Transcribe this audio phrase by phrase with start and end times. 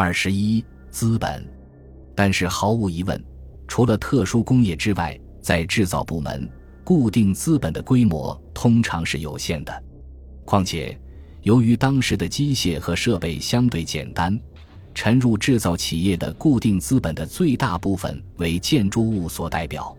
[0.00, 1.44] 二十一资本，
[2.14, 3.20] 但是毫无疑问，
[3.66, 6.48] 除了特殊工业之外，在制造部门，
[6.84, 9.82] 固定资本的规模通常是有限的。
[10.44, 10.96] 况且，
[11.42, 14.38] 由于当时的机械和设备相对简单，
[14.94, 19.92] 沉入制造企业的固定资本的最大部分为建筑物所代表。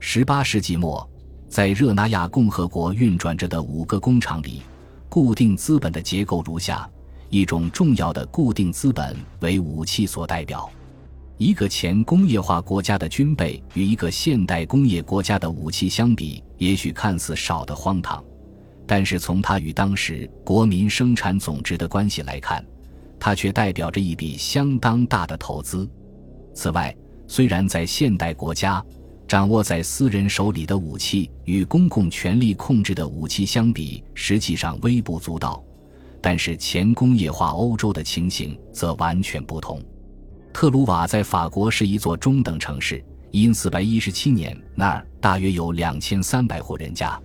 [0.00, 1.08] 十八世纪末，
[1.48, 4.62] 在热那亚共和国运转着的五个工厂里，
[5.08, 6.90] 固定资本的结构如下。
[7.30, 10.68] 一种重要的固定资本为武器所代表。
[11.36, 18.24] 一个前工业化国家的军备与一个现代工业国家的武器相比，也许看似少得荒唐，
[18.86, 22.64] 但是从它与当时国民生产总值的关系来看，
[23.20, 25.88] 它却代表着一笔相当大的投资。
[26.54, 26.92] 此外，
[27.28, 28.84] 虽然在现代国家，
[29.28, 35.62] 掌握在私人手里的武器与公共权力控制的武器相比，实际上微不足道。
[36.20, 39.82] 但是前工业化欧洲的情形则完全不同。
[40.52, 47.20] 特鲁瓦在法国是一座中等城市，因四百一十七年那儿大约有两千三百户人家。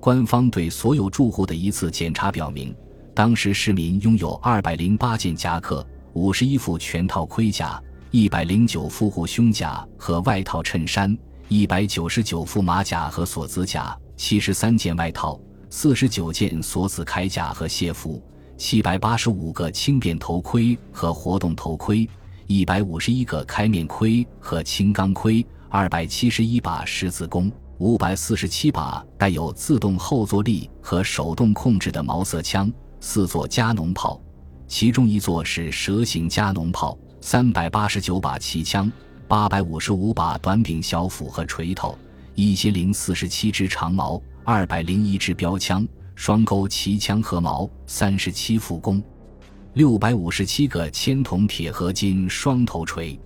[0.00, 2.74] 官方对所有住户的一次检查表明，
[3.14, 11.16] 当时市民拥有二百零八件夹克、五十一副全套盔甲、一百零九副护胸甲和外套衬衫、
[11.48, 15.40] 一百九十九副马甲和锁子甲、七十三件外套。
[15.76, 18.22] 四十九件锁子铠甲和械服，
[18.56, 22.08] 七百八十五个轻便头盔和活动头盔，
[22.46, 34.22] 一百五十一个开面盔和轻钢盔，二百七十一把十字弓，五百四十七把带有自动后坐力和手动控制的毛瑟枪，四座加农炮，
[34.68, 38.90] 其中一座是蛇形加农炮，三百八十九把骑枪，
[39.26, 41.98] 八百五十五把短柄小斧和锤头，
[42.36, 44.22] 一千零四十七支长矛。
[44.46, 49.02] 二百零一支标枪、双钩骑枪和矛，三十七副弓，
[49.72, 53.18] 六百五十七个铅铜铁合金双头锤。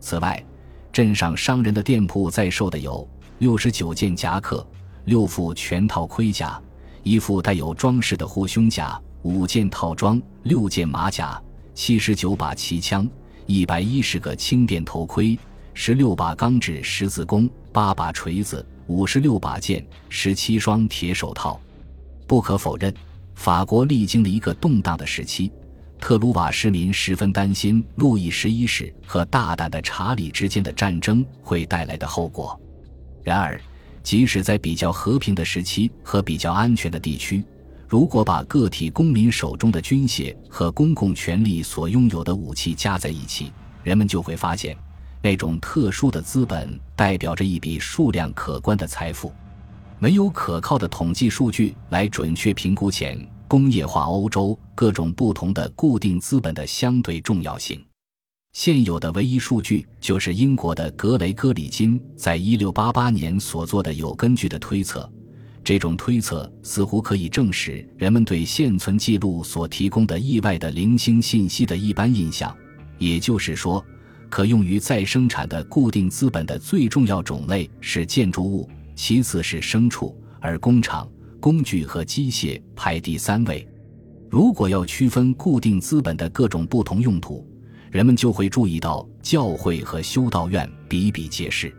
[0.00, 0.42] 此外，
[0.90, 3.06] 镇上商人的店铺在售的有
[3.40, 4.66] 六十九件夹克、
[5.04, 6.58] 六副全套盔甲、
[7.02, 11.38] 一副带有装饰的护胸甲、五件套装、六件马甲、
[11.74, 13.06] 七十九把骑枪、
[13.44, 15.38] 一百一十个轻便头盔、
[15.74, 18.66] 十六把钢制十字弓、八把锤子。
[18.86, 21.60] 五十六把剑，十七双铁手套。
[22.26, 22.92] 不可否认，
[23.34, 25.50] 法国历经了一个动荡的时期。
[26.00, 32.60] 特鲁瓦市民十分担心路易十一世和大胆的查理之间的战争会带来的后果。
[33.22, 33.58] 然而，
[34.02, 37.42] 即使在比较和平的时期和比较安全的地区，
[37.88, 43.50] 如果把个体公民手中的军械和公共权力所拥有的武器加在一起，
[43.82, 44.76] 人们就会发现。
[45.24, 49.32] 那种特殊的资本代表着一笔数量可观的财富，
[49.98, 53.18] 没有可靠的统计数据来准确评估前
[53.48, 57.82] 工业化欧洲各种不同的固定资本的相对重要性。
[58.52, 65.10] 现有的唯一数据就是英国的格雷戈里金在一六八八年所做的有根据的推测。
[65.64, 72.54] 这种推测似乎可以证实人们对现存记录所提供的意外的零星信息的一般印象，
[72.98, 73.82] 也就是说。
[74.28, 81.08] 可用于再生产的固定资本的最重要种类是建筑物，其次是牲畜，而工厂、
[81.40, 83.66] 工具和机械排第三位。
[84.30, 87.46] 如果要区分固定资本的各种不同用途，
[87.90, 91.72] 人们就会注意到教会和修道院比比皆是。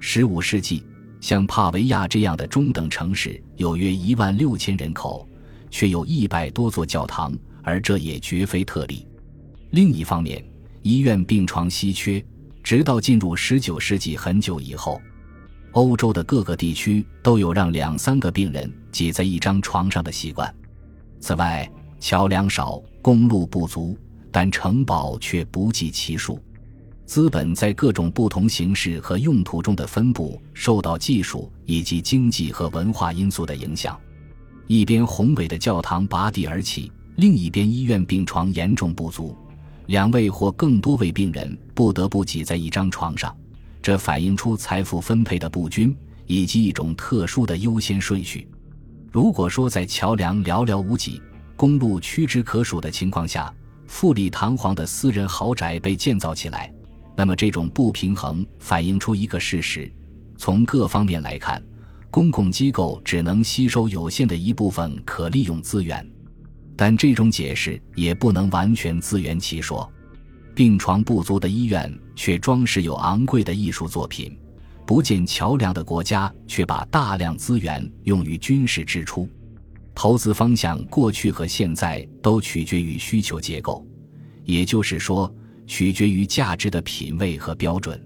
[0.00, 0.84] 十五世纪，
[1.20, 5.28] 像帕维亚这样的中等城市有约一万六千人口，
[5.70, 9.06] 却有一百多座教堂，而这也绝非特例。
[9.70, 10.44] 另一方面，
[10.84, 12.22] 医院病床稀缺，
[12.62, 15.00] 直到进入十九世纪很久以后，
[15.72, 20.54] 欧洲的各个地区都有让两三个病人挤在一张床上的习惯。
[21.20, 21.66] 此外，
[21.98, 23.96] 桥梁少，公路不足，
[24.30, 26.38] 但城堡却不计其数。
[27.06, 33.98] 资本在各种不同形式和用途中的分布，受到技术以及经济和文化因素的影响。
[34.66, 39.34] 一边宏伟的教堂拔地而起，另一边医院病床严重不足。
[39.86, 43.36] 两位或更多位病人不得不挤在一张床上，
[43.82, 45.94] 这反映出财富分配的不均
[46.26, 48.48] 以及一种特殊的优先顺序。
[49.12, 51.20] 如果说在桥梁寥寥无几、
[51.54, 53.52] 公路屈指可数的情况下，
[53.86, 56.72] 富丽堂皇的私人豪宅被建造起来，
[57.14, 59.92] 那么这种不平衡反映出一个事实：
[60.36, 61.62] 从各方面来看，
[62.10, 66.04] 公共机构只能吸收有限的一部分可利用资源。
[66.76, 69.90] 但这种解释也不能完全自圆其说。
[70.54, 74.38] 病床不足的医院却装饰有昂贵的艺术作品，
[74.86, 79.28] 不建桥梁的国家却把大量资源用于军事支出。
[79.94, 83.84] 投资方向过去和现在都取决于需求结构。
[84.44, 85.32] 也就是说，
[85.66, 88.00] 取决于价值的品位和标准。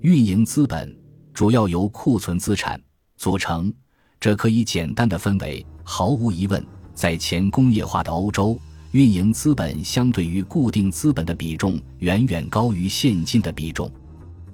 [0.00, 0.96] 运营资本
[1.34, 2.80] 主要由库存资产
[3.16, 3.72] 组成，
[4.18, 6.64] 这可以简单的分为：毫无疑问，
[6.96, 8.58] 在前工业化的欧洲，
[8.92, 13.88] 运营资本相对于固定资本的比重远远高于现金的比重。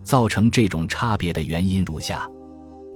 [0.03, 2.29] 造成这种差别的原因如下。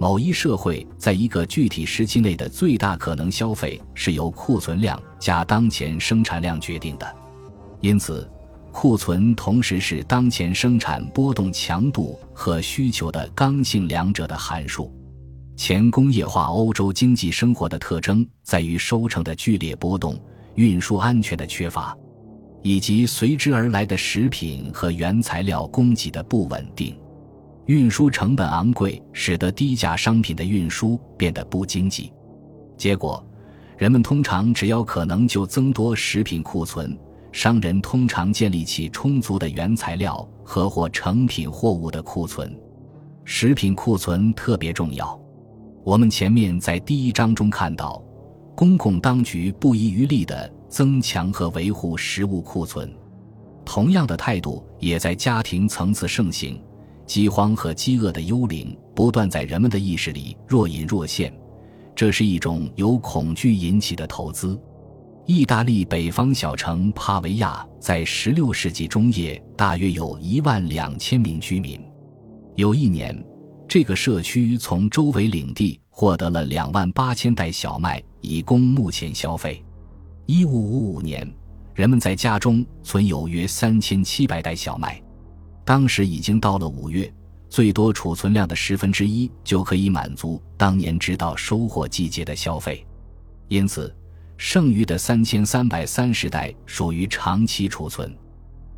[0.00, 7.16] 某一社会在一个具体时期内的最大可能消费是由库存量加当前生产量决定的，
[7.80, 8.28] 因此，
[8.72, 14.92] 库存同时是当前生产波动强度和需求的刚性两者的函数。
[15.56, 20.20] 前工业化欧洲经济生活的特征在于收成的剧烈波动、
[20.54, 21.96] 运输安全的缺乏，
[22.62, 26.94] 以及随之而来的食品和原材料供给的不稳定。
[27.64, 32.12] 运输成本昂贵，使得低价商品的运输变得不经济。
[32.76, 33.26] 结果，
[33.78, 36.96] 人们通常只要可能就增多食品库存。
[37.32, 42.54] 商人通常建立起充足的原材料和或成品货物的库存。
[43.24, 45.18] 食品库存特别重要。
[45.86, 48.02] 我们前面在第一章中看到，
[48.56, 52.92] 公共当局不遗余力地增强和维护食物库存。
[53.64, 56.60] 同样的态度也在家庭层次盛行。
[57.06, 61.32] 饥荒和饥饿的幽灵不断在人们的意识里若隐若现，
[61.94, 64.60] 这是一种由恐惧引起的投资。
[65.24, 71.80] 意大利北方小城帕维亚在16世纪中叶大约有一万两千名居民。
[72.56, 73.16] 有一年，
[73.68, 79.62] 这个社区从周围领地获得了两万八千袋小麦，以供目前消费。
[80.26, 81.34] 1555年，
[81.74, 85.02] 人们在家中存有约三千七百袋小麦。
[85.64, 87.12] 当时已经到了五月，
[87.48, 92.86] 最多储存量的十分之一就可以满足当年直到收获季节的消费，
[93.48, 93.92] 因此，
[94.36, 98.16] 剩余的三千三百三十袋属于长期储存。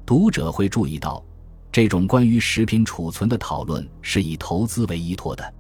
[0.07, 1.23] 读者会注意到，
[1.71, 5.55] 这种关于食品储存的讨论是以投资为依托的，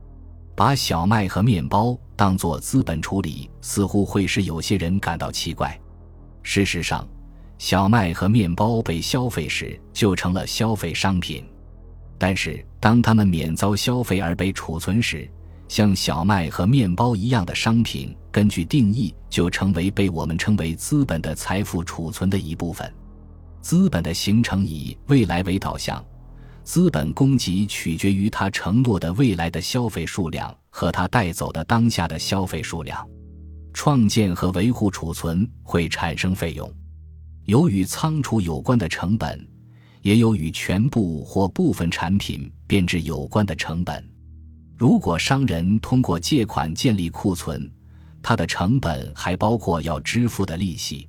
[0.56, 5.78] 把小麦和面包当作资本处理，似乎会使有些人感到奇怪。
[6.42, 7.06] 事实上，
[7.58, 11.44] 小麦和面包被消费时就成了消费商品，
[12.16, 15.28] 但是当它们免遭消费而被储存时，
[15.68, 22.90] 像小麦和面包一样的商品，根据定义就成为被我们称为资本的财富储存的一部分。
[23.60, 26.04] 资本的形成以未来为导向，
[26.64, 33.06] 资本供给取决于它承诺的未来的消费数量和它带走的当下的消费数量。
[33.74, 36.68] 创建和维护储存会产生费用。
[37.44, 39.46] 有与仓储有关的成本，
[40.02, 44.04] 也有与全部或部分产品变质有关的成本。
[44.76, 47.70] 如果商人通过借款建立库存，
[48.22, 51.08] 它的成本还包括要支付的利息。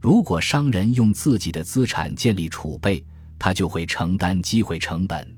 [0.00, 3.04] 如果商人用自己的资产建立储备，
[3.38, 5.36] 他就会承担机会成本。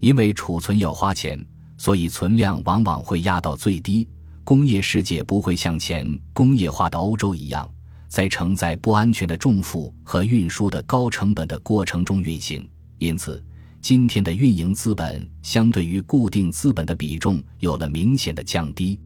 [0.00, 1.42] 因为储存要花钱，
[1.78, 4.06] 所以存量往往会压到最低。
[4.44, 7.68] 工业世界不会像前工业化的欧洲一样。
[8.08, 12.66] 在承载不安全的重负和运输的高成本的过程中运行，
[12.98, 13.44] 因此，
[13.80, 18.98] 今天的运营资本相对于固定资本的比重有了明显的降低。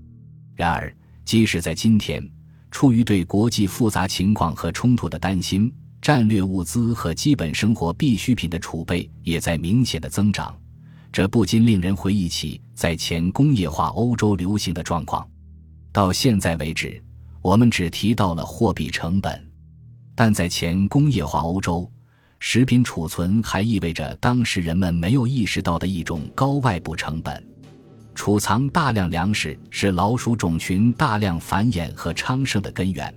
[0.54, 0.94] 然而，
[1.24, 2.22] 即使在今天，
[2.70, 10.56] 出于对国际复杂情况和冲突的担心，战略物资和基本生活必需品的储备也在明显的增长。
[11.12, 15.28] 这不禁令人回忆起在前工业化欧洲流行的状况。
[15.92, 17.02] 到现在为止。
[17.42, 19.42] 我们只提到了货币成本，
[20.14, 21.90] 但在前工业化欧洲，
[22.38, 27.42] 食品储存还意味着当时人们没有意识到的一种高外部成本。
[28.14, 33.12] 储藏大量粮食是老鼠种群大量繁衍和昌盛的根源，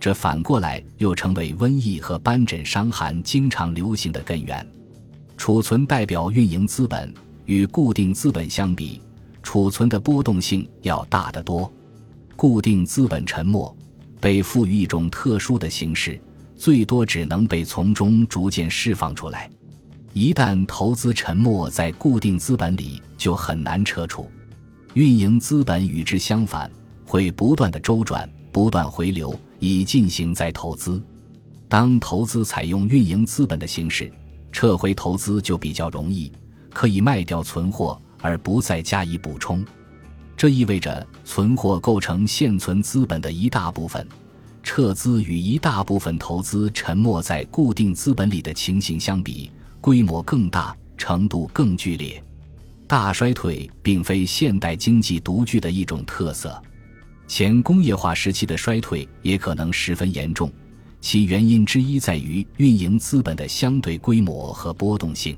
[0.00, 4.66] 这反过来又成为瘟疫和斑疹伤寒经常流行的根源。
[5.36, 7.12] 储存代表运营资本，
[7.46, 9.00] 与固定资本相比，
[9.42, 11.70] 储存的波动性要大得多。
[12.34, 13.76] 固定资本沉没，
[14.20, 16.20] 被赋予一种特殊的形式，
[16.56, 19.48] 最多只能被从中逐渐释放出来。
[20.12, 24.28] 一旦投资沉没在固定资本里，就很难撤出。
[24.94, 26.68] 运营资本与之相反，
[27.06, 31.00] 会不断的周转，不断回流，以进行再投资。
[31.68, 34.12] 当投资采用运营资本的形式，
[34.50, 36.32] 撤回投资就比较容易，
[36.70, 39.64] 可以卖掉存货而不再加以补充。
[40.36, 44.04] 这意味着存货构成现存资本的一大部分，
[44.64, 49.48] 撤资与一大部分投资沉没在固定资本里的情形相比，
[49.80, 52.20] 规模更大，程度更剧烈。
[52.92, 56.62] 大衰退并非现代经济独具的一种特色，
[57.26, 60.52] 前工业化时期的衰退也可能十分严重，
[61.00, 65.34] 其原因之一在于运营资本的相对规模和波动性。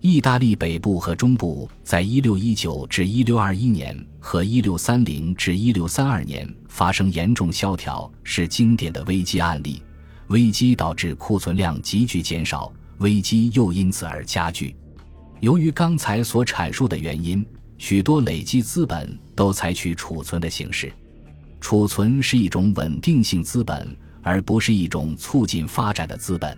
[0.00, 9.82] 意大利北部和中部在1619至1621年和1630至1632年发生严重萧条，是经典的危机案例。
[10.28, 14.76] 危机导致库存量急剧减少，危机又因此而加剧。
[15.40, 17.44] 由于刚才所阐述的原因，
[17.78, 20.92] 许多累积资本都采取储存的形式。
[21.60, 26.56] 储存是一种稳定性资本，而不是一种促进发展的资本。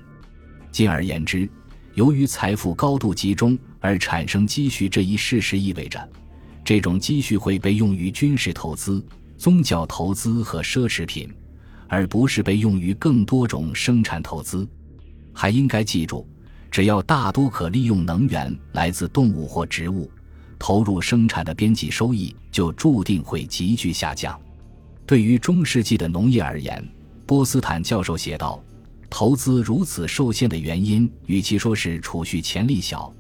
[0.71, 1.49] 进而言之，
[1.95, 6.09] 由于财富高度集中而产生积蓄这一事实，意味着
[6.65, 9.05] 这种积蓄会被用于军事投资、
[9.37, 11.29] 宗教投资和奢侈品。
[11.91, 14.69] 而不是被用于更多种生产投资，
[15.33, 16.29] 还应该记住，
[16.71, 20.11] 只要大多可利用能源来自动物或植物，
[20.59, 24.39] 投入生产的边际收益就注定会急剧下降。
[25.07, 26.87] 对于中世纪的农业而言，
[27.25, 28.63] 波斯坦教授写道
[29.09, 33.13] ：“投资如此受限的原因，与其说是储蓄潜力小，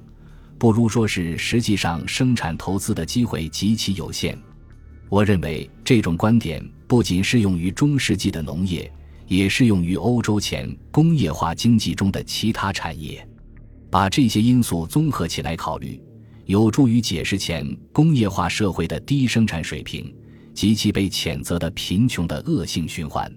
[0.58, 4.38] 不如说是实际上生产投资的机会极其有限。”
[5.08, 8.90] 我认为这种观点不仅适用于中世纪的农业，
[9.26, 13.26] 也适用于欧洲前工业化经济中的其他产业。
[13.90, 16.00] 把这些因素综合起来考虑，
[16.44, 20.14] 有助于解释前工业化社会的低生产水平
[20.54, 23.32] 及其被谴责的贫穷的恶性循环。